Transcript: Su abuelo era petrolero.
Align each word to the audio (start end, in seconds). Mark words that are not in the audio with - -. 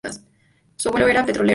Su 0.77 0.87
abuelo 0.89 1.07
era 1.09 1.23
petrolero. 1.23 1.49